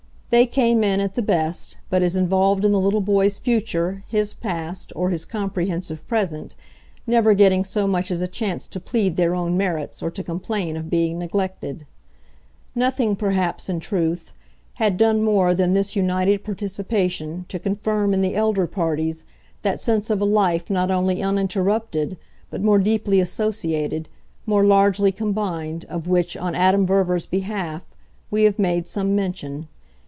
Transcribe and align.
They 0.31 0.45
came 0.45 0.81
in, 0.81 1.01
at 1.01 1.15
the 1.15 1.21
best, 1.21 1.75
but 1.89 2.01
as 2.01 2.15
involved 2.15 2.63
in 2.63 2.71
the 2.71 2.79
little 2.79 3.01
boy's 3.01 3.37
future, 3.37 4.05
his 4.07 4.33
past, 4.33 4.93
or 4.95 5.09
his 5.09 5.25
comprehensive 5.25 6.07
present, 6.07 6.55
never 7.05 7.33
getting 7.33 7.65
so 7.65 7.85
much 7.85 8.09
as 8.09 8.21
a 8.21 8.29
chance 8.29 8.65
to 8.67 8.79
plead 8.79 9.17
their 9.17 9.35
own 9.35 9.57
merits 9.57 10.01
or 10.01 10.09
to 10.11 10.23
complain 10.23 10.77
of 10.77 10.89
being 10.89 11.19
neglected. 11.19 11.85
Nothing 12.73 13.17
perhaps, 13.17 13.67
in 13.67 13.81
truth, 13.81 14.31
had 14.75 14.95
done 14.95 15.21
more 15.21 15.53
than 15.53 15.73
this 15.73 15.97
united 15.97 16.45
participation 16.45 17.43
to 17.49 17.59
confirm 17.59 18.13
in 18.13 18.21
the 18.21 18.33
elder 18.33 18.67
parties 18.67 19.25
that 19.63 19.81
sense 19.81 20.09
of 20.09 20.21
a 20.21 20.23
life 20.23 20.69
not 20.69 20.89
only 20.89 21.21
uninterrupted 21.21 22.15
but 22.49 22.63
more 22.63 22.79
deeply 22.79 23.19
associated, 23.19 24.07
more 24.45 24.63
largely 24.63 25.11
combined, 25.11 25.83
of 25.89 26.07
which, 26.07 26.37
on 26.37 26.55
Adam 26.55 26.85
Verver's 26.87 27.25
behalf, 27.25 27.81
we 28.29 28.43
have 28.45 28.57
made 28.57 28.87
some 28.87 29.13
mention. 29.13 29.67